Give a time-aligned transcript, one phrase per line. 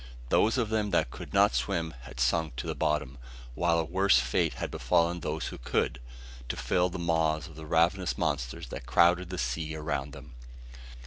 [0.29, 3.19] Those of them that could not swim had sunk to the bottom,
[3.53, 6.01] while a worse fate had befallen those that could,
[6.49, 10.33] to fill the maws of the ravenous monsters that crowded the sea around them!